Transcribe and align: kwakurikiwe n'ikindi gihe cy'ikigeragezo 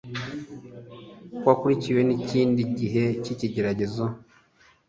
kwakurikiwe 1.37 2.01
n'ikindi 2.07 2.61
gihe 2.79 3.03
cy'ikigeragezo 3.23 4.05